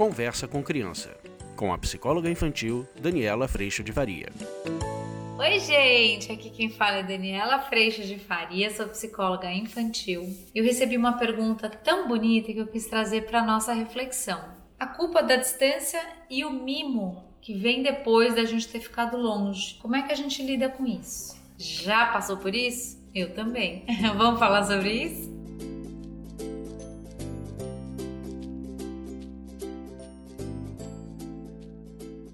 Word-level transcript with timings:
Conversa 0.00 0.48
com 0.48 0.62
Criança, 0.62 1.14
com 1.54 1.74
a 1.74 1.76
psicóloga 1.76 2.30
infantil 2.30 2.88
Daniela 2.98 3.46
Freixo 3.46 3.84
de 3.84 3.92
Faria. 3.92 4.30
Oi, 5.38 5.58
gente! 5.58 6.32
Aqui 6.32 6.48
quem 6.48 6.70
fala 6.70 7.00
é 7.00 7.02
Daniela 7.02 7.58
Freixo 7.58 8.00
de 8.04 8.18
Faria, 8.18 8.70
sou 8.70 8.88
psicóloga 8.88 9.52
infantil. 9.52 10.26
Eu 10.54 10.64
recebi 10.64 10.96
uma 10.96 11.18
pergunta 11.18 11.68
tão 11.68 12.08
bonita 12.08 12.50
que 12.50 12.58
eu 12.58 12.66
quis 12.66 12.86
trazer 12.86 13.26
para 13.26 13.44
nossa 13.44 13.74
reflexão. 13.74 14.42
A 14.78 14.86
culpa 14.86 15.22
da 15.22 15.36
distância 15.36 16.00
e 16.30 16.46
o 16.46 16.50
mimo 16.50 17.34
que 17.42 17.52
vem 17.52 17.82
depois 17.82 18.34
da 18.34 18.46
gente 18.46 18.68
ter 18.68 18.80
ficado 18.80 19.18
longe. 19.18 19.74
Como 19.82 19.96
é 19.96 20.00
que 20.00 20.12
a 20.12 20.16
gente 20.16 20.42
lida 20.42 20.70
com 20.70 20.86
isso? 20.86 21.38
Já 21.58 22.06
passou 22.06 22.38
por 22.38 22.54
isso? 22.54 22.98
Eu 23.14 23.34
também. 23.34 23.84
Vamos 24.16 24.40
falar 24.40 24.64
sobre 24.64 24.92
isso? 24.92 25.29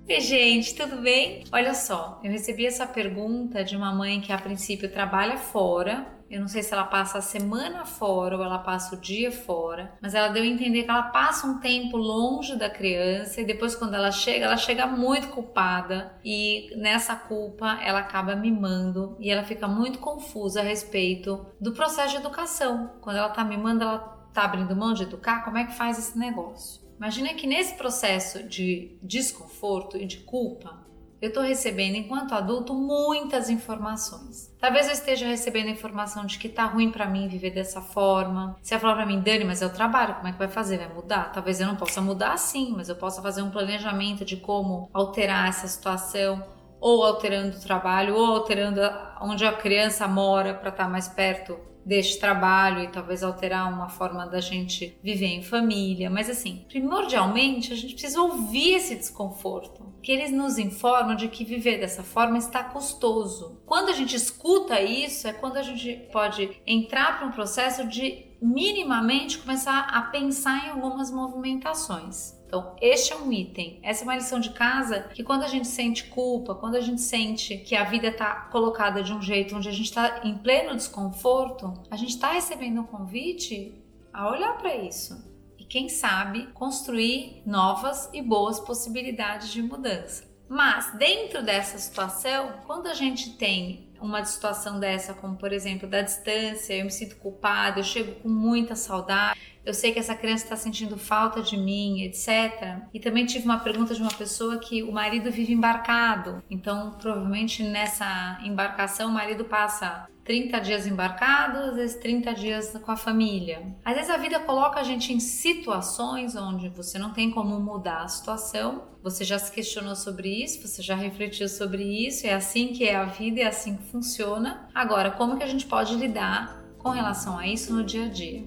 Oi, 0.09 0.21
gente, 0.21 0.73
tudo 0.77 1.03
bem? 1.03 1.43
Olha 1.51 1.75
só, 1.75 2.21
eu 2.23 2.31
recebi 2.31 2.65
essa 2.65 2.87
pergunta 2.87 3.65
de 3.65 3.77
uma 3.77 3.93
mãe 3.93 4.21
que 4.21 4.33
a 4.33 4.39
princípio 4.39 4.89
trabalha 4.89 5.37
fora. 5.37 6.07
Eu 6.31 6.41
não 6.41 6.47
sei 6.47 6.63
se 6.63 6.73
ela 6.73 6.85
passa 6.85 7.19
a 7.19 7.21
semana 7.21 7.85
fora 7.85 8.37
ou 8.37 8.45
ela 8.45 8.61
passa 8.61 8.95
o 8.95 9.01
dia 9.01 9.33
fora, 9.33 9.99
mas 10.01 10.15
ela 10.15 10.29
deu 10.29 10.45
a 10.45 10.47
entender 10.47 10.85
que 10.85 10.91
ela 10.91 11.11
passa 11.11 11.49
um 11.49 11.59
tempo 11.59 11.97
longe 11.97 12.55
da 12.57 12.71
criança 12.71 13.41
e 13.41 13.45
depois 13.45 13.75
quando 13.75 13.95
ela 13.95 14.13
chega, 14.13 14.45
ela 14.45 14.57
chega 14.57 14.87
muito 14.87 15.27
culpada 15.29 16.17
e 16.25 16.71
nessa 16.77 17.17
culpa 17.17 17.81
ela 17.83 17.99
acaba 17.99 18.37
mimando 18.37 19.17
e 19.19 19.29
ela 19.29 19.43
fica 19.43 19.67
muito 19.67 19.99
confusa 19.99 20.61
a 20.61 20.65
respeito 20.65 21.45
do 21.61 21.73
processo 21.73 22.11
de 22.11 22.19
educação. 22.19 22.93
Quando 23.01 23.17
ela 23.17 23.31
tá 23.31 23.45
mimando, 23.45 23.83
ela 23.83 23.99
tá 24.33 24.45
abrindo 24.45 24.77
mão 24.77 24.95
de 24.95 25.03
educar, 25.03 25.45
como 25.45 25.59
é 25.59 25.65
que 25.65 25.75
faz 25.75 25.99
esse 25.99 26.17
negócio? 26.17 26.86
Imagina 26.97 27.35
que 27.35 27.47
nesse 27.47 27.75
processo 27.75 28.43
de 28.43 28.97
desconforto 29.03 29.97
e 29.97 30.07
de 30.07 30.19
culpa, 30.19 30.87
eu 31.21 31.29
estou 31.29 31.43
recebendo, 31.43 31.97
enquanto 31.97 32.35
adulto, 32.35 32.75
muitas 32.75 33.49
informações. 33.49 34.55
Talvez 34.59 34.87
eu 34.87 34.93
esteja 34.93 35.27
recebendo 35.27 35.69
a 35.69 35.71
informação 35.71 36.27
de 36.27 36.39
que 36.39 36.49
tá 36.49 36.67
ruim 36.67 36.91
para 36.91 37.07
mim 37.07 37.27
viver 37.27 37.51
dessa 37.51 37.81
forma. 37.81 38.57
Se 38.63 38.75
ela 38.75 38.81
falar 38.81 38.97
para 38.97 39.07
mim, 39.07 39.21
Dani, 39.21 39.45
mas 39.45 39.63
eu 39.63 39.73
trabalho, 39.73 40.17
como 40.17 40.29
é 40.29 40.33
que 40.33 40.39
vai 40.39 40.49
fazer? 40.49 40.79
Vai 40.79 40.93
mudar? 40.93 41.33
Talvez 41.33 41.61
eu 41.61 41.67
não 41.67 41.77
possa 41.77 42.01
mudar 42.03 42.33
assim, 42.33 42.75
mas 42.77 42.89
eu 42.89 42.97
possa 42.97 43.23
fazer 43.23 43.43
um 43.43 43.51
planejamento 43.51 44.25
de 44.25 44.37
como 44.37 44.91
alterar 44.93 45.49
essa 45.49 45.67
situação, 45.67 46.45
ou 46.79 47.03
alterando 47.03 47.57
o 47.57 47.61
trabalho, 47.61 48.15
ou 48.15 48.27
alterando 48.27 48.81
onde 49.21 49.45
a 49.45 49.53
criança 49.53 50.07
mora 50.07 50.53
para 50.53 50.69
estar 50.69 50.85
tá 50.85 50.91
mais 50.91 51.09
perto 51.09 51.59
deste 51.87 52.19
trabalho 52.19 52.83
e 52.83 52.89
talvez 52.89 53.23
alterar 53.23 53.73
uma 53.73 53.89
forma 53.89 54.27
da 54.27 54.41
gente 54.41 54.99
viver 55.01 55.27
em 55.27 55.43
família. 55.43 56.11
Mas 56.11 56.29
assim, 56.29 56.65
primordialmente 56.69 57.73
a 57.73 57.77
gente 57.77 57.95
precisa 57.95 58.21
ouvir 58.21 58.75
esse 58.75 58.97
desconforto, 58.97 59.95
que 60.03 60.11
eles 60.11 60.33
nos 60.33 60.59
informam 60.59 61.15
de 61.15 61.29
que 61.29 61.45
viver 61.45 61.79
dessa 61.79 62.03
forma 62.03 62.39
está 62.39 62.65
custoso. 62.65 63.63
Quando 63.65 63.91
a 63.91 63.93
gente 63.93 64.17
escuta 64.17 64.81
isso, 64.83 65.29
é 65.29 65.33
quando 65.33 65.59
a 65.59 65.63
gente 65.63 66.09
pode 66.13 66.61
entrar 66.67 67.19
para 67.19 67.29
um 67.29 67.33
processo 67.33 67.87
de 67.87 68.27
minimamente 68.43 69.39
começar 69.39 69.89
a 69.93 70.03
pensar 70.03 70.67
em 70.67 70.71
algumas 70.71 71.11
movimentações. 71.11 72.36
Então, 72.47 72.77
este 72.81 73.13
é 73.13 73.17
um 73.17 73.33
item. 73.33 73.81
Essa 73.83 74.03
é 74.03 74.05
uma 74.05 74.15
lição 74.15 74.39
de 74.39 74.51
casa 74.51 75.01
que 75.13 75.25
quando 75.25 75.43
a 75.43 75.49
gente 75.49 75.67
sente 75.67 76.05
culpa, 76.05 76.55
quando 76.55 76.77
a 76.77 76.81
gente 76.81 77.01
sente 77.01 77.59
que 77.59 77.75
a 77.75 77.85
vida 77.85 78.09
está 78.09 78.43
colocada 78.53 79.03
de 79.03 79.13
um 79.13 79.21
jeito 79.21 79.57
onde 79.57 79.69
a 79.69 79.73
gente 79.73 79.87
está 79.87 80.21
em 80.25 80.39
pleno 80.39 80.75
desconforto, 80.77 81.75
a 81.91 81.97
gente 81.97 82.11
está 82.11 82.33
recebendo 82.33 82.81
um 82.81 82.87
convite 82.87 83.75
a 84.13 84.31
olhar 84.31 84.57
para 84.59 84.77
isso. 84.77 85.27
E 85.59 85.65
quem 85.65 85.89
sabe 85.89 86.47
construir 86.55 87.43
novas 87.45 88.09
e 88.13 88.23
boas 88.23 88.61
possibilidades 88.61 89.51
de 89.51 89.61
mudança. 89.61 90.25
Mas 90.49 90.97
dentro 90.97 91.43
dessa 91.43 91.77
situação, 91.77 92.61
quando 92.67 92.87
a 92.87 92.95
gente 92.95 93.31
tem 93.31 93.91
uma 94.01 94.25
situação 94.25 94.79
dessa, 94.79 95.13
como 95.15 95.37
por 95.37 95.53
exemplo 95.53 95.89
da 95.89 96.03
distância, 96.03 96.75
eu 96.75 96.85
me 96.85 96.91
sinto 96.91 97.17
culpada, 97.17 97.81
eu 97.81 97.85
chego 97.85 98.21
com 98.21 98.29
muita 98.29 98.77
saudade, 98.77 99.41
eu 99.67 99.75
sei 99.75 99.93
que 99.93 99.99
essa 99.99 100.15
criança 100.15 100.45
está 100.45 100.57
sentindo 100.57 100.97
falta 100.97 101.43
de 101.43 101.57
mim, 101.57 102.03
etc. 102.03 102.79
E 102.95 103.01
também 103.01 103.27
tive 103.27 103.45
uma 103.45 103.59
pergunta 103.59 103.93
de 103.95 104.01
uma 104.01 104.13
pessoa 104.13 104.59
que 104.59 104.85
o 104.85 104.93
marido 104.93 105.31
vive 105.31 105.53
embarcado, 105.53 106.41
então 106.49 106.93
provavelmente 107.01 107.65
nessa 107.65 108.39
embarcação 108.45 109.11
o 109.11 109.13
marido 109.13 109.45
passa 109.45 110.07
30 110.27 110.61
dias 110.61 110.87
embarcado, 110.87 111.59
às 111.59 111.77
vezes 111.77 111.97
30 111.97 112.35
dias 112.35 112.79
com 112.85 112.91
a 112.91 112.97
família. 112.97 113.63
Às 113.85 113.95
vezes 113.95 114.11
a 114.11 114.17
vida 114.17 114.41
coloca 114.41 114.81
a 114.81 114.83
gente 114.83 115.13
em 115.13 115.21
situações 115.21 116.35
onde 116.35 116.69
você 116.69 116.99
não 116.99 117.13
tem 117.13 117.31
como 117.31 117.59
mudar 117.61 118.03
a 118.03 118.09
situação. 118.09 118.85
Você 119.03 119.25
já 119.25 119.39
se 119.39 119.53
questionou 119.53 119.95
sobre 119.95 120.29
isso, 120.29 120.67
você 120.67 120.83
já 120.83 120.97
refletiu 120.97 121.49
sobre 121.49 121.83
isso, 122.07 122.27
é 122.27 122.35
assim 122.35 122.69
que 122.69 122.85
é 122.85 122.97
a 122.97 123.05
vida, 123.05 123.41
é 123.41 123.47
assim 123.47 123.77
que 123.77 123.85
funciona. 123.85 124.69
Agora, 124.75 125.13
como 125.13 125.37
que 125.37 125.45
a 125.45 125.49
gente 125.49 125.65
pode 125.65 125.95
lidar 125.95 126.61
com 126.79 126.91
relação 126.91 127.39
a 127.39 127.47
isso 127.47 127.73
no 127.73 127.85
dia 127.85 128.07
a 128.07 128.09
dia? 128.09 128.45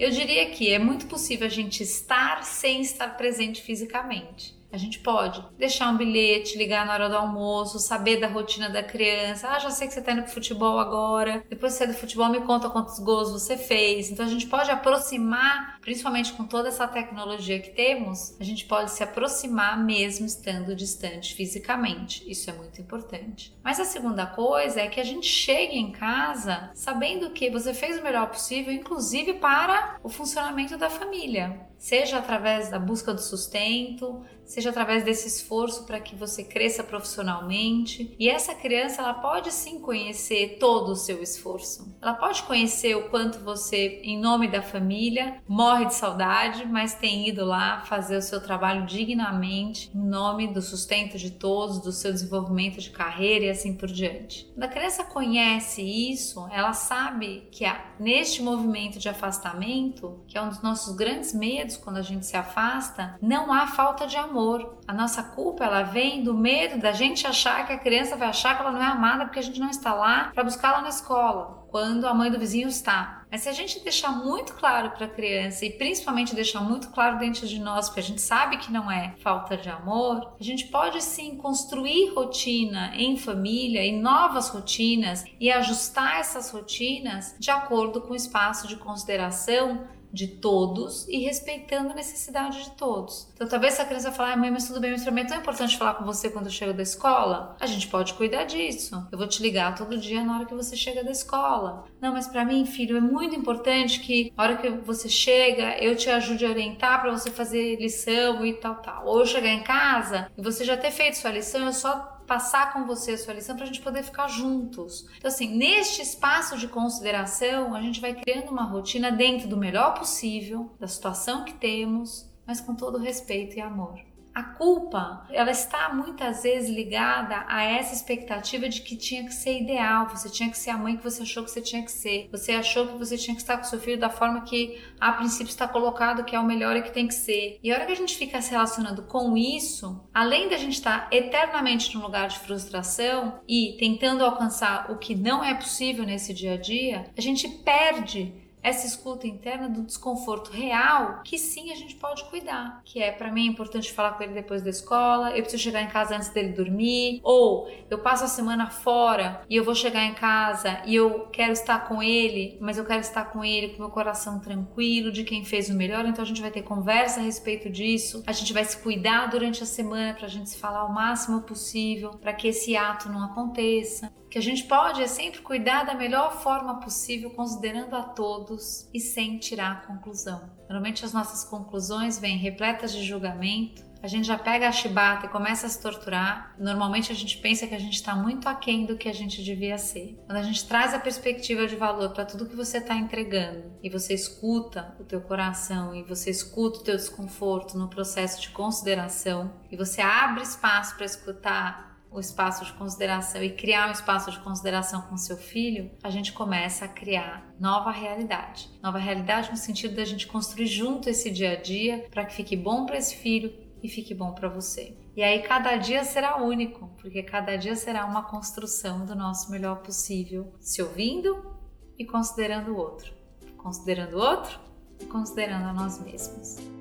Eu 0.00 0.10
diria 0.10 0.48
que 0.48 0.72
é 0.72 0.78
muito 0.78 1.04
possível 1.04 1.46
a 1.46 1.50
gente 1.50 1.82
estar 1.82 2.42
sem 2.42 2.80
estar 2.80 3.18
presente 3.18 3.60
fisicamente. 3.60 4.58
A 4.72 4.76
gente 4.76 5.00
pode 5.00 5.44
deixar 5.58 5.90
um 5.90 5.96
bilhete, 5.96 6.56
ligar 6.56 6.86
na 6.86 6.92
hora 6.92 7.08
do 7.08 7.16
almoço, 7.16 7.78
saber 7.78 8.18
da 8.18 8.28
rotina 8.28 8.70
da 8.70 8.82
criança. 8.82 9.48
Ah, 9.48 9.58
já 9.58 9.70
sei 9.70 9.88
que 9.88 9.94
você 9.94 10.00
está 10.00 10.12
indo 10.12 10.22
pro 10.22 10.32
futebol 10.32 10.78
agora. 10.78 11.44
Depois 11.48 11.72
que 11.72 11.78
você 11.78 11.84
é 11.84 11.86
do 11.88 11.94
futebol, 11.94 12.28
me 12.28 12.40
conta 12.42 12.70
quantos 12.70 12.98
gols 13.00 13.32
você 13.32 13.56
fez. 13.56 14.10
Então 14.10 14.24
a 14.24 14.28
gente 14.28 14.46
pode 14.46 14.70
aproximar, 14.70 15.80
principalmente 15.80 16.32
com 16.34 16.44
toda 16.44 16.68
essa 16.68 16.86
tecnologia 16.86 17.60
que 17.60 17.70
temos, 17.70 18.36
a 18.40 18.44
gente 18.44 18.64
pode 18.66 18.92
se 18.92 19.02
aproximar 19.02 19.82
mesmo 19.82 20.24
estando 20.24 20.74
distante 20.76 21.34
fisicamente. 21.34 22.28
Isso 22.30 22.48
é 22.48 22.52
muito 22.52 22.80
importante. 22.80 23.52
Mas 23.64 23.80
a 23.80 23.84
segunda 23.84 24.26
coisa 24.26 24.80
é 24.80 24.88
que 24.88 25.00
a 25.00 25.04
gente 25.04 25.26
chegue 25.26 25.76
em 25.76 25.90
casa 25.90 26.70
sabendo 26.74 27.30
que 27.30 27.50
você 27.50 27.74
fez 27.74 27.98
o 27.98 28.02
melhor 28.02 28.28
possível, 28.28 28.72
inclusive 28.72 29.34
para 29.34 29.98
o 30.02 30.08
funcionamento 30.08 30.76
da 30.76 30.88
família 30.88 31.69
seja 31.80 32.18
através 32.18 32.68
da 32.68 32.78
busca 32.78 33.14
do 33.14 33.22
sustento, 33.22 34.22
seja 34.44 34.70
através 34.70 35.02
desse 35.04 35.28
esforço 35.28 35.84
para 35.84 36.00
que 36.00 36.14
você 36.14 36.44
cresça 36.44 36.84
profissionalmente. 36.84 38.14
E 38.18 38.28
essa 38.28 38.54
criança, 38.54 39.00
ela 39.00 39.14
pode 39.14 39.50
sim 39.52 39.78
conhecer 39.78 40.58
todo 40.58 40.90
o 40.90 40.96
seu 40.96 41.22
esforço. 41.22 41.96
Ela 42.02 42.14
pode 42.14 42.42
conhecer 42.42 42.96
o 42.96 43.08
quanto 43.08 43.38
você, 43.38 44.00
em 44.02 44.20
nome 44.20 44.48
da 44.48 44.60
família, 44.60 45.40
morre 45.48 45.86
de 45.86 45.94
saudade, 45.94 46.66
mas 46.66 46.94
tem 46.94 47.28
ido 47.28 47.44
lá 47.44 47.82
fazer 47.86 48.16
o 48.16 48.22
seu 48.22 48.42
trabalho 48.42 48.84
dignamente, 48.84 49.90
em 49.94 50.04
nome 50.04 50.48
do 50.48 50.60
sustento 50.60 51.16
de 51.16 51.30
todos, 51.30 51.80
do 51.80 51.92
seu 51.92 52.12
desenvolvimento 52.12 52.80
de 52.80 52.90
carreira 52.90 53.46
e 53.46 53.50
assim 53.50 53.74
por 53.74 53.88
diante. 53.88 54.50
Quando 54.52 54.64
a 54.64 54.68
criança 54.68 55.04
conhece 55.04 55.80
isso, 55.80 56.46
ela 56.50 56.72
sabe 56.72 57.48
que 57.52 57.64
neste 57.98 58.42
movimento 58.42 58.98
de 58.98 59.08
afastamento, 59.08 60.20
que 60.26 60.36
é 60.36 60.42
um 60.42 60.48
dos 60.48 60.60
nossos 60.60 60.94
grandes 60.96 61.32
medos, 61.32 61.69
quando 61.76 61.98
a 61.98 62.02
gente 62.02 62.26
se 62.26 62.36
afasta, 62.36 63.16
não 63.20 63.52
há 63.52 63.66
falta 63.66 64.06
de 64.06 64.16
amor. 64.16 64.78
A 64.86 64.92
nossa 64.92 65.22
culpa 65.22 65.64
ela 65.64 65.82
vem 65.82 66.22
do 66.22 66.34
medo 66.34 66.78
da 66.80 66.92
gente 66.92 67.26
achar 67.26 67.66
que 67.66 67.72
a 67.72 67.78
criança 67.78 68.16
vai 68.16 68.28
achar 68.28 68.56
que 68.56 68.62
ela 68.62 68.72
não 68.72 68.82
é 68.82 68.86
amada 68.86 69.24
porque 69.24 69.38
a 69.38 69.42
gente 69.42 69.60
não 69.60 69.70
está 69.70 69.94
lá 69.94 70.30
para 70.34 70.44
buscá-la 70.44 70.82
na 70.82 70.88
escola, 70.88 71.66
quando 71.68 72.06
a 72.06 72.14
mãe 72.14 72.30
do 72.30 72.38
vizinho 72.38 72.68
está. 72.68 73.20
Mas 73.30 73.42
se 73.42 73.48
a 73.48 73.52
gente 73.52 73.78
deixar 73.80 74.10
muito 74.10 74.54
claro 74.54 74.90
para 74.90 75.06
a 75.06 75.08
criança 75.08 75.64
e 75.64 75.70
principalmente 75.70 76.34
deixar 76.34 76.60
muito 76.60 76.88
claro 76.88 77.18
dentro 77.18 77.46
de 77.46 77.60
nós, 77.60 77.86
porque 77.86 78.00
a 78.00 78.04
gente 78.04 78.20
sabe 78.20 78.56
que 78.56 78.72
não 78.72 78.90
é 78.90 79.14
falta 79.22 79.56
de 79.56 79.68
amor, 79.68 80.34
a 80.38 80.42
gente 80.42 80.66
pode 80.66 81.00
sim 81.00 81.36
construir 81.36 82.12
rotina 82.12 82.92
em 82.96 83.16
família 83.16 83.86
e 83.86 84.00
novas 84.00 84.48
rotinas 84.48 85.24
e 85.38 85.50
ajustar 85.50 86.18
essas 86.18 86.50
rotinas 86.50 87.36
de 87.38 87.50
acordo 87.50 88.00
com 88.00 88.12
o 88.12 88.16
espaço 88.16 88.66
de 88.66 88.76
consideração 88.76 89.86
de 90.12 90.26
todos 90.26 91.06
e 91.08 91.18
respeitando 91.18 91.90
a 91.90 91.94
necessidade 91.94 92.64
de 92.64 92.70
todos. 92.72 93.28
Então, 93.34 93.48
talvez 93.48 93.74
essa 93.74 93.84
criança 93.84 94.12
fale, 94.12 94.32
ah, 94.32 94.36
mãe, 94.36 94.50
mas 94.50 94.66
tudo 94.66 94.80
bem, 94.80 94.90
mas 94.90 95.02
para 95.02 95.12
mim 95.12 95.22
é 95.22 95.24
tão 95.24 95.38
importante 95.38 95.76
falar 95.76 95.94
com 95.94 96.04
você 96.04 96.30
quando 96.30 96.46
eu 96.46 96.52
chego 96.52 96.72
da 96.72 96.82
escola. 96.82 97.56
A 97.60 97.66
gente 97.66 97.88
pode 97.88 98.14
cuidar 98.14 98.44
disso. 98.44 99.06
Eu 99.10 99.18
vou 99.18 99.26
te 99.26 99.42
ligar 99.42 99.74
todo 99.74 99.96
dia 99.96 100.24
na 100.24 100.36
hora 100.36 100.46
que 100.46 100.54
você 100.54 100.76
chega 100.76 101.04
da 101.04 101.10
escola. 101.10 101.84
Não, 102.00 102.12
mas 102.12 102.26
para 102.26 102.44
mim, 102.44 102.64
filho, 102.66 102.96
é 102.96 103.00
muito 103.00 103.34
importante 103.34 104.00
que 104.00 104.32
na 104.36 104.42
hora 104.42 104.56
que 104.56 104.68
você 104.68 105.08
chega, 105.08 105.78
eu 105.78 105.96
te 105.96 106.10
ajude 106.10 106.44
a 106.44 106.50
orientar 106.50 107.00
para 107.00 107.10
você 107.10 107.30
fazer 107.30 107.76
lição 107.76 108.44
e 108.44 108.54
tal, 108.54 108.76
tal. 108.76 109.06
Ou 109.06 109.20
eu 109.20 109.26
chegar 109.26 109.50
em 109.50 109.62
casa 109.62 110.30
e 110.36 110.42
você 110.42 110.64
já 110.64 110.76
ter 110.76 110.90
feito 110.90 111.16
sua 111.16 111.30
lição, 111.30 111.66
eu 111.66 111.72
só 111.72 112.09
passar 112.30 112.72
com 112.72 112.86
você 112.86 113.10
a 113.10 113.18
sua 113.18 113.34
lição 113.34 113.56
para 113.56 113.64
a 113.64 113.66
gente 113.66 113.80
poder 113.80 114.04
ficar 114.04 114.28
juntos. 114.28 115.04
Então, 115.18 115.28
assim, 115.28 115.48
neste 115.48 116.00
espaço 116.00 116.56
de 116.56 116.68
consideração, 116.68 117.74
a 117.74 117.82
gente 117.82 118.00
vai 118.00 118.14
criando 118.14 118.52
uma 118.52 118.62
rotina 118.62 119.10
dentro 119.10 119.48
do 119.48 119.56
melhor 119.56 119.94
possível, 119.94 120.70
da 120.78 120.86
situação 120.86 121.44
que 121.44 121.54
temos, 121.54 122.30
mas 122.46 122.60
com 122.60 122.72
todo 122.72 122.98
respeito 122.98 123.56
e 123.56 123.60
amor. 123.60 123.98
A 124.34 124.42
culpa, 124.42 125.26
ela 125.30 125.50
está 125.50 125.92
muitas 125.92 126.42
vezes 126.42 126.70
ligada 126.70 127.44
a 127.48 127.62
essa 127.62 127.94
expectativa 127.94 128.68
de 128.68 128.82
que 128.82 128.96
tinha 128.96 129.24
que 129.24 129.34
ser 129.34 129.60
ideal, 129.60 130.08
você 130.08 130.28
tinha 130.28 130.50
que 130.50 130.58
ser 130.58 130.70
a 130.70 130.76
mãe 130.76 130.96
que 130.96 131.02
você 131.02 131.22
achou 131.22 131.44
que 131.44 131.50
você 131.50 131.60
tinha 131.60 131.82
que 131.82 131.90
ser, 131.90 132.28
você 132.30 132.52
achou 132.52 132.86
que 132.86 132.98
você 132.98 133.16
tinha 133.16 133.34
que 133.34 133.42
estar 133.42 133.56
com 133.56 133.64
seu 133.64 133.80
filho 133.80 133.98
da 133.98 134.10
forma 134.10 134.42
que 134.42 134.80
a 135.00 135.12
princípio 135.12 135.50
está 135.50 135.66
colocado 135.66 136.24
que 136.24 136.36
é 136.36 136.40
o 136.40 136.44
melhor 136.44 136.76
e 136.76 136.82
que 136.82 136.92
tem 136.92 137.06
que 137.06 137.14
ser. 137.14 137.58
E 137.62 137.70
a 137.70 137.74
hora 137.74 137.86
que 137.86 137.92
a 137.92 137.96
gente 137.96 138.16
fica 138.16 138.40
se 138.40 138.50
relacionando 138.50 139.02
com 139.02 139.36
isso, 139.36 140.08
além 140.14 140.48
da 140.48 140.56
gente 140.56 140.74
estar 140.74 141.08
eternamente 141.10 141.94
num 141.94 142.02
lugar 142.02 142.28
de 142.28 142.38
frustração 142.38 143.40
e 143.48 143.76
tentando 143.78 144.24
alcançar 144.24 144.90
o 144.90 144.98
que 144.98 145.14
não 145.14 145.42
é 145.42 145.54
possível 145.54 146.04
nesse 146.04 146.32
dia 146.32 146.54
a 146.54 146.56
dia, 146.56 147.10
a 147.16 147.20
gente 147.20 147.48
perde 147.48 148.49
essa 148.62 148.86
escuta 148.86 149.26
interna 149.26 149.68
do 149.68 149.82
desconforto 149.82 150.50
real, 150.50 151.22
que 151.24 151.38
sim 151.38 151.72
a 151.72 151.74
gente 151.74 151.94
pode 151.96 152.24
cuidar. 152.24 152.80
Que 152.84 153.02
é, 153.02 153.10
para 153.10 153.30
mim, 153.30 153.46
é 153.46 153.50
importante 153.50 153.92
falar 153.92 154.12
com 154.12 154.22
ele 154.22 154.34
depois 154.34 154.62
da 154.62 154.70
escola, 154.70 155.30
eu 155.30 155.42
preciso 155.42 155.62
chegar 155.62 155.82
em 155.82 155.88
casa 155.88 156.16
antes 156.16 156.28
dele 156.28 156.52
dormir, 156.52 157.20
ou 157.22 157.70
eu 157.88 157.98
passo 157.98 158.24
a 158.24 158.28
semana 158.28 158.68
fora 158.70 159.42
e 159.48 159.56
eu 159.56 159.64
vou 159.64 159.74
chegar 159.74 160.04
em 160.04 160.14
casa 160.14 160.82
e 160.84 160.94
eu 160.94 161.28
quero 161.32 161.52
estar 161.52 161.88
com 161.88 162.02
ele, 162.02 162.58
mas 162.60 162.78
eu 162.78 162.84
quero 162.84 163.00
estar 163.00 163.24
com 163.26 163.44
ele 163.44 163.70
com 163.70 163.82
meu 163.82 163.90
coração 163.90 164.38
tranquilo, 164.40 165.10
de 165.10 165.24
quem 165.24 165.44
fez 165.44 165.68
o 165.68 165.74
melhor, 165.74 166.04
então 166.06 166.22
a 166.22 166.26
gente 166.26 166.40
vai 166.40 166.50
ter 166.50 166.62
conversa 166.62 167.20
a 167.20 167.22
respeito 167.22 167.70
disso, 167.70 168.22
a 168.26 168.32
gente 168.32 168.52
vai 168.52 168.64
se 168.64 168.76
cuidar 168.78 169.26
durante 169.26 169.62
a 169.62 169.66
semana 169.66 170.14
para 170.14 170.26
a 170.26 170.30
gente 170.30 170.50
se 170.50 170.58
falar 170.58 170.84
o 170.84 170.92
máximo 170.92 171.42
possível, 171.42 172.10
para 172.10 172.32
que 172.32 172.48
esse 172.48 172.76
ato 172.76 173.08
não 173.08 173.24
aconteça 173.24 174.12
que 174.30 174.38
a 174.38 174.42
gente 174.42 174.64
pode 174.64 175.02
é 175.02 175.08
sempre 175.08 175.40
cuidar 175.40 175.84
da 175.84 175.94
melhor 175.94 176.40
forma 176.40 176.78
possível, 176.78 177.30
considerando 177.30 177.96
a 177.96 178.02
todos 178.02 178.49
e 178.92 179.00
sem 179.00 179.38
tirar 179.38 179.72
a 179.72 179.86
conclusão. 179.86 180.50
Normalmente 180.60 181.04
as 181.04 181.12
nossas 181.12 181.44
conclusões 181.44 182.18
vêm 182.18 182.36
repletas 182.36 182.92
de 182.92 183.04
julgamento. 183.04 183.88
A 184.02 184.06
gente 184.06 184.26
já 184.26 184.38
pega 184.38 184.66
a 184.66 184.72
chibata 184.72 185.26
e 185.26 185.28
começa 185.28 185.66
a 185.66 185.68
se 185.68 185.82
torturar. 185.82 186.54
Normalmente 186.58 187.12
a 187.12 187.14
gente 187.14 187.36
pensa 187.38 187.66
que 187.66 187.74
a 187.74 187.78
gente 187.78 187.94
está 187.94 188.16
muito 188.16 188.48
aquém 188.48 188.86
do 188.86 188.96
que 188.96 189.08
a 189.08 189.12
gente 189.12 189.42
devia 189.42 189.76
ser. 189.76 190.18
Quando 190.24 190.38
a 190.38 190.42
gente 190.42 190.66
traz 190.66 190.94
a 190.94 190.98
perspectiva 190.98 191.66
de 191.66 191.76
valor 191.76 192.10
para 192.10 192.24
tudo 192.24 192.46
que 192.46 192.56
você 192.56 192.78
está 192.78 192.94
entregando 192.94 193.72
e 193.82 193.90
você 193.90 194.14
escuta 194.14 194.96
o 194.98 195.04
teu 195.04 195.20
coração 195.20 195.94
e 195.94 196.02
você 196.02 196.30
escuta 196.30 196.78
o 196.78 196.82
teu 196.82 196.96
desconforto 196.96 197.76
no 197.76 197.88
processo 197.88 198.40
de 198.40 198.50
consideração 198.50 199.52
e 199.70 199.76
você 199.76 200.00
abre 200.00 200.42
espaço 200.42 200.96
para 200.96 201.04
escutar 201.04 201.89
o 202.10 202.18
espaço 202.18 202.64
de 202.64 202.72
consideração 202.72 203.42
e 203.42 203.50
criar 203.50 203.88
um 203.88 203.92
espaço 203.92 204.30
de 204.30 204.40
consideração 204.40 205.02
com 205.02 205.16
seu 205.16 205.36
filho, 205.36 205.90
a 206.02 206.10
gente 206.10 206.32
começa 206.32 206.84
a 206.84 206.88
criar 206.88 207.54
nova 207.58 207.90
realidade. 207.90 208.68
Nova 208.82 208.98
realidade 208.98 209.50
no 209.50 209.56
sentido 209.56 209.94
da 209.94 210.04
gente 210.04 210.26
construir 210.26 210.66
junto 210.66 211.08
esse 211.08 211.30
dia 211.30 211.52
a 211.52 211.56
dia 211.56 212.06
para 212.10 212.24
que 212.24 212.34
fique 212.34 212.56
bom 212.56 212.84
para 212.84 212.98
esse 212.98 213.16
filho 213.16 213.54
e 213.82 213.88
fique 213.88 214.14
bom 214.14 214.32
para 214.32 214.48
você. 214.48 214.96
E 215.16 215.22
aí 215.22 215.42
cada 215.42 215.76
dia 215.76 216.04
será 216.04 216.36
único, 216.36 216.88
porque 217.00 217.22
cada 217.22 217.56
dia 217.56 217.76
será 217.76 218.04
uma 218.06 218.24
construção 218.24 219.04
do 219.04 219.14
nosso 219.14 219.50
melhor 219.50 219.76
possível, 219.76 220.52
se 220.60 220.82
ouvindo 220.82 221.58
e 221.98 222.04
considerando 222.04 222.72
o 222.72 222.76
outro, 222.76 223.12
considerando 223.56 224.16
o 224.16 224.20
outro 224.20 224.58
e 224.98 225.04
considerando 225.06 225.68
a 225.68 225.72
nós 225.72 226.02
mesmos. 226.02 226.79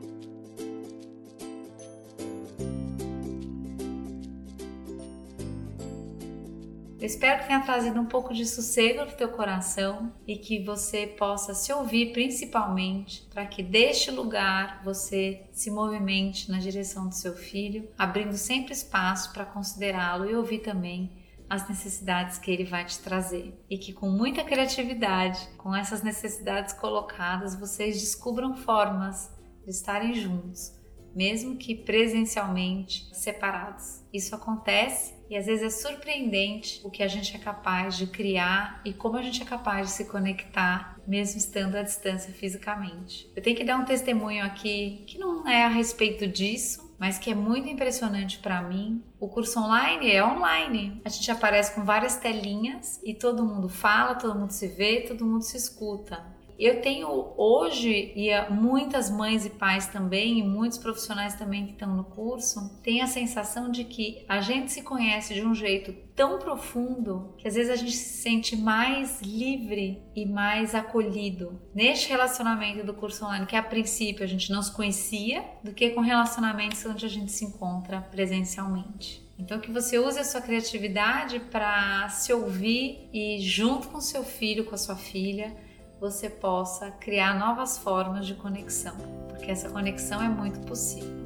Eu 7.00 7.06
espero 7.06 7.40
que 7.40 7.48
tenha 7.48 7.62
trazido 7.62 7.98
um 7.98 8.06
pouco 8.06 8.34
de 8.34 8.46
sossego 8.46 9.06
no 9.06 9.12
teu 9.14 9.30
coração 9.30 10.12
e 10.28 10.36
que 10.36 10.62
você 10.62 11.08
possa 11.08 11.54
se 11.54 11.72
ouvir 11.72 12.12
principalmente 12.12 13.26
para 13.34 13.46
que 13.46 13.64
deste 13.64 14.12
lugar 14.12 14.82
você 14.84 15.48
se 15.54 15.72
movimente 15.72 16.52
na 16.52 16.60
direção 16.60 17.08
do 17.08 17.16
seu 17.16 17.34
filho, 17.34 17.90
abrindo 17.98 18.36
sempre 18.36 18.74
espaço 18.74 19.32
para 19.32 19.46
considerá-lo 19.46 20.30
e 20.30 20.36
ouvir 20.36 20.60
também 20.60 21.10
as 21.50 21.70
necessidades 21.70 22.38
que 22.38 22.52
ele 22.52 22.66
vai 22.66 22.84
te 22.84 23.00
trazer. 23.00 23.58
E 23.70 23.78
que 23.78 23.94
com 23.94 24.10
muita 24.10 24.44
criatividade, 24.44 25.48
com 25.58 25.74
essas 25.74 26.04
necessidades 26.04 26.74
colocadas, 26.74 27.56
vocês 27.56 27.98
descubram 27.98 28.58
formas 28.58 29.34
de 29.64 29.72
estarem 29.72 30.16
juntos, 30.16 30.78
mesmo 31.16 31.58
que 31.58 31.76
presencialmente 31.76 33.10
separados. 33.14 34.04
Isso 34.14 34.34
acontece 34.36 35.14
e 35.30 35.38
às 35.38 35.46
vezes 35.46 35.64
é 35.64 35.70
surpreendente 35.70 36.82
o 36.84 36.90
que 36.90 37.04
a 37.04 37.08
gente 37.08 37.36
é 37.36 37.40
capaz 37.40 37.96
de 37.98 38.08
criar 38.08 38.82
e 38.84 38.92
como 38.92 39.18
a 39.18 39.22
gente 39.22 39.44
é 39.44 39.46
capaz 39.46 39.88
de 39.88 39.94
se 39.94 40.06
conectar, 40.06 41.00
mesmo 41.08 41.38
estando 41.38 41.76
à 41.76 41.84
distância 41.84 42.34
fisicamente. 42.34 43.32
Eu 43.36 43.44
tenho 43.44 43.56
que 43.56 43.64
dar 43.64 43.78
um 43.78 43.86
testemunho 43.86 44.44
aqui 44.44 45.04
que 45.06 45.20
não 45.20 45.48
é 45.48 45.66
a 45.66 45.70
respeito 45.70 46.26
disso, 46.26 46.90
mas 47.00 47.18
que 47.18 47.32
é 47.32 47.36
muito 47.36 47.70
impressionante 47.70 48.40
para 48.40 48.62
mim. 48.62 49.04
O 49.20 49.30
curso 49.30 49.60
online 49.60 50.12
é 50.12 50.26
online. 50.26 51.02
A 51.06 51.10
gente 51.10 51.32
aparece 51.32 51.74
com 51.74 51.86
várias 51.86 52.18
telinhas 52.18 53.00
e 53.04 53.14
todo 53.14 53.46
mundo 53.46 53.70
fala, 53.70 54.16
todo 54.16 54.38
mundo 54.38 54.52
se 54.52 54.68
vê, 54.68 55.02
todo 55.02 55.26
mundo 55.26 55.44
se 55.44 55.56
escuta. 55.56 56.26
Eu 56.60 56.82
tenho 56.82 57.34
hoje, 57.38 58.12
e 58.18 58.30
muitas 58.52 59.10
mães 59.10 59.46
e 59.46 59.50
pais 59.50 59.88
também, 59.88 60.40
e 60.40 60.44
muitos 60.44 60.78
profissionais 60.78 61.36
também 61.36 61.66
que 61.66 61.72
estão 61.72 61.96
no 61.96 62.04
curso, 62.04 62.78
têm 62.84 63.02
a 63.02 63.08
sensação 63.08 63.72
de 63.72 63.86
que 63.86 64.26
a 64.28 64.42
gente 64.42 64.70
se 64.70 64.82
conhece 64.82 65.34
de 65.34 65.42
um 65.42 65.56
jeito 65.56 65.94
tão 66.14 66.38
profundo 66.38 67.34
que 67.38 67.48
às 67.48 67.56
vezes 67.56 67.72
a 67.72 67.78
gente 67.78 67.94
se 67.94 68.22
sente 68.22 68.58
mais 68.58 69.22
livre 69.22 70.04
e 70.14 70.26
mais 70.26 70.76
acolhido 70.76 71.62
neste 71.74 72.10
relacionamento 72.10 72.86
do 72.86 72.94
curso 72.94 73.24
online, 73.24 73.46
que 73.46 73.56
a 73.56 73.64
princípio 73.64 74.26
a 74.26 74.28
gente 74.28 74.52
não 74.52 74.62
se 74.62 74.74
conhecia, 74.74 75.46
do 75.64 75.72
que 75.72 75.92
com 75.92 76.02
relacionamentos 76.02 76.86
onde 76.86 77.06
a 77.06 77.10
gente 77.10 77.32
se 77.32 77.46
encontra 77.46 78.02
presencialmente. 78.02 79.26
Então 79.40 79.62
que 79.62 79.72
você 79.72 79.98
use 79.98 80.20
a 80.20 80.26
sua 80.26 80.42
criatividade 80.42 81.40
para 81.40 82.10
se 82.10 82.34
ouvir 82.34 83.08
e 83.14 83.40
junto 83.40 83.88
com 83.88 84.02
seu 84.02 84.26
filho, 84.26 84.66
com 84.66 84.76
a 84.76 84.78
sua 84.78 84.98
filha, 84.98 85.56
você 86.00 86.30
possa 86.30 86.92
criar 86.92 87.38
novas 87.38 87.78
formas 87.78 88.26
de 88.26 88.34
conexão, 88.34 88.96
porque 89.28 89.52
essa 89.52 89.70
conexão 89.70 90.22
é 90.22 90.30
muito 90.30 90.60
possível. 90.62 91.20